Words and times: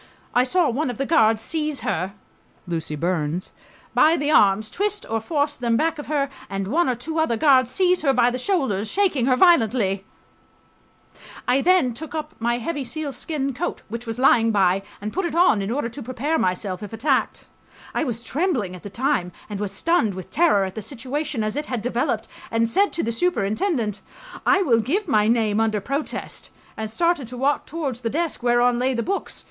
I... 0.33 0.43
saw 0.43 0.67
one 0.67 0.89
of 0.89 0.97
the 0.97 1.05
guards 1.05 1.39
seize 1.41 1.81
her 1.81 2.15
[Lucy 2.65 2.95
Burns] 2.95 3.51
by 3.93 4.17
the 4.17 4.31
arms, 4.31 4.71
twist 4.71 5.05
or 5.07 5.21
force 5.21 5.57
them 5.57 5.77
back 5.77 5.99
of 5.99 6.07
her, 6.07 6.27
and 6.49 6.65
one 6.69 6.89
or 6.89 6.95
two 6.95 7.19
other 7.19 7.37
guards 7.37 7.69
seize 7.69 8.01
her 8.01 8.11
by 8.11 8.31
the 8.31 8.39
shoulders, 8.39 8.89
shaking 8.89 9.27
her 9.27 9.35
violently.... 9.35 10.03
I 11.47 11.61
then.. 11.61 11.93
took 11.93 12.15
up 12.15 12.33
my 12.39 12.57
heavy 12.57 12.83
sealskin 12.83 13.53
coat, 13.53 13.83
which 13.89 14.07
was 14.07 14.17
lying 14.17 14.49
by, 14.49 14.81
and 15.01 15.13
put 15.13 15.23
it 15.23 15.35
on, 15.35 15.61
in 15.61 15.69
order 15.69 15.87
to 15.89 16.01
prepare 16.01 16.39
myself 16.39 16.81
if 16.81 16.93
attacked.... 16.93 17.45
I 17.93 18.03
was 18.03 18.23
trembling 18.23 18.75
at 18.75 18.81
the 18.81 18.89
time 18.89 19.31
and 19.51 19.59
was 19.59 19.71
stunned 19.71 20.15
with 20.15 20.31
terror 20.31 20.65
at 20.65 20.73
the 20.73 20.81
situation 20.81 21.43
as 21.43 21.55
it 21.55 21.67
had 21.67 21.83
developed, 21.83 22.27
and 22.49 22.67
said 22.67 22.91
to 22.93 23.03
the 23.03 23.11
superintendent, 23.11 24.01
"I 24.47 24.63
will 24.63 24.79
give 24.79 25.07
my 25.07 25.27
name 25.27 25.59
under 25.59 25.79
protest," 25.79 26.49
and 26.75 26.89
started 26.89 27.27
to 27.27 27.37
walk 27.37 27.67
towards 27.67 28.01
the 28.01 28.09
desk 28.09 28.41
whereon 28.41 28.79
lay 28.79 28.95
the 28.95 29.03
books. 29.03 29.39